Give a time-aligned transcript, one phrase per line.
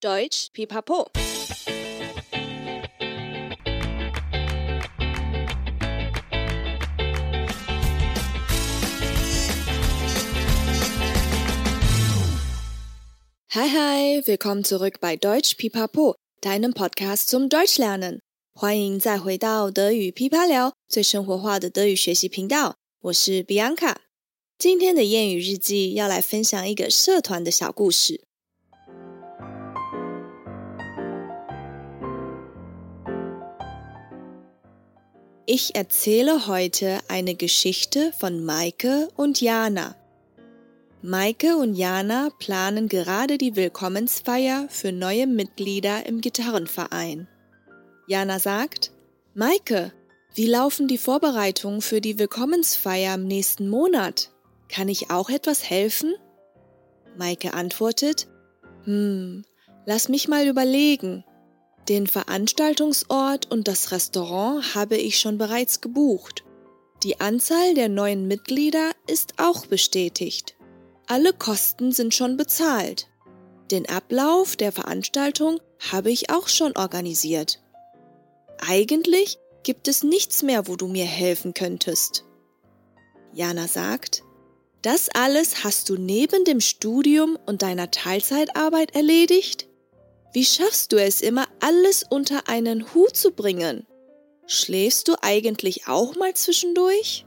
[0.00, 1.10] Deutsch Pipapo.
[13.54, 18.20] Hi, hi, willkommen zurück bei Deutsch Pipapo, deinem Podcast zum Deutschlernen.
[18.54, 22.76] 欢迎再回到德语噼啪聊，最生活化的德语学习频道。
[23.02, 23.96] 我是 Bianca。
[24.58, 28.24] 今天的谚语日记要来分享一个社团的小故事。
[35.49, 39.95] Ich erzähle heute eine Geschichte von Maike und Jana.
[41.01, 47.29] Maike und Jana planen gerade die Willkommensfeier für neue Mitglieder im Gitarrenverein.
[48.07, 48.91] Jana sagt,
[49.35, 49.93] Maike,
[50.35, 54.33] wie laufen die Vorbereitungen für die Willkommensfeier im nächsten Monat?
[54.67, 56.13] Kann ich auch etwas helfen?
[57.17, 58.27] Maike antwortet,
[58.83, 59.45] Hm,
[59.85, 61.23] lass mich mal überlegen.
[61.89, 66.43] Den Veranstaltungsort und das Restaurant habe ich schon bereits gebucht.
[67.03, 70.55] Die Anzahl der neuen Mitglieder ist auch bestätigt.
[71.05, 73.07] Alle Kosten sind schon bezahlt.
[73.71, 77.61] Den Ablauf der Veranstaltung habe ich auch schon organisiert.
[78.59, 82.25] Eigentlich gibt es nichts mehr, wo du mir helfen könntest.
[83.33, 84.23] Jana sagt,
[84.81, 89.67] das alles hast du neben dem Studium und deiner Teilzeitarbeit erledigt?
[90.32, 93.86] Wie schaffst du es immer, alles unter einen Hut zu bringen?
[94.46, 97.24] Schläfst du eigentlich auch mal zwischendurch?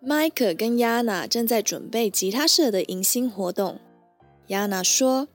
[0.00, 3.80] Mike 跟 Yana 正在准备吉他社的迎新活动。
[4.48, 5.28] Yana 说：“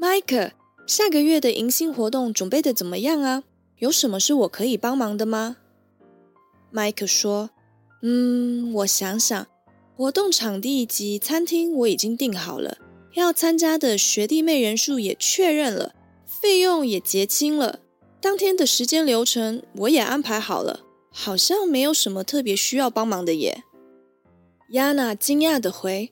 [0.00, 0.52] Mike，
[0.86, 3.44] 下个月的迎新活动准备的怎么样啊？
[3.78, 5.56] 有什么是我可以帮忙的吗？”
[6.72, 7.50] Mike 说：“
[8.02, 9.46] 嗯，我想想，
[9.97, 12.77] 活动场地及餐厅我已经订好了，
[13.15, 15.95] 要参加的学弟妹人数也确认了，
[16.27, 17.79] 费用也结清了，
[18.21, 23.63] 当天的时间流程我也安排好了，好像没有什么特别需要帮忙的耶。”
[24.71, 26.11] Yana 惊讶的回：“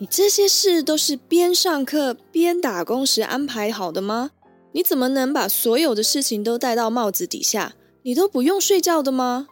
[0.00, 4.30] 你这些事都是边上课边打工时安排好的吗？
[4.72, 7.74] 你怎么能把所有的事情都戴到帽子底下？
[8.00, 9.48] 你都不用睡觉的吗？”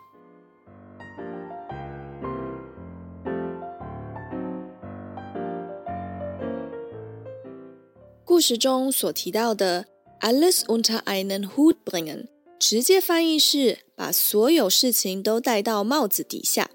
[8.27, 9.85] 故事中所提到的
[10.21, 12.25] “alles unter einen Hut bringen”，
[12.59, 16.71] 直接翻译是把所有事情都戴到帽子底下。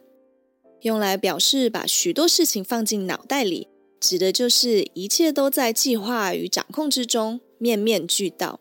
[0.81, 3.67] 用来表示把许多事情放进脑袋里，
[3.99, 8.59] 指的就是一切都在计划与掌控之中，面面俱到。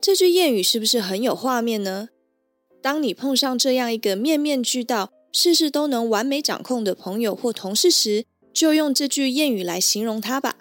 [0.00, 2.08] 这句谚语是不是很有画面呢？
[2.80, 10.56] 当你碰上这样一个面面俱到、事事都能完美掌控的朋友或同事时，就用这句谚语来形容他吧。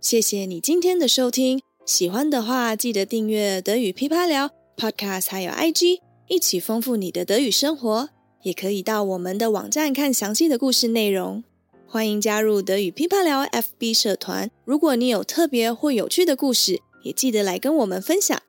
[0.00, 5.98] 谢谢你今天的收听，喜欢的话记得订阅德语噼啪聊 Podcast，还有 IG，
[6.28, 8.08] 一起丰富你的德语生活。
[8.42, 11.42] 也可以到我们的网站看详细的故事内容。
[11.84, 14.48] 欢迎加入德语噼啪聊 FB 社团。
[14.64, 18.40] 如果你有特别或有趣的故事，也记得来跟我们分享。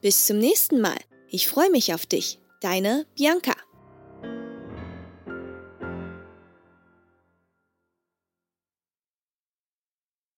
[0.00, 0.98] Bis zum nächsten Mal.
[1.32, 2.34] Ich freue mich auf dich.
[2.60, 3.56] Deine Bianca.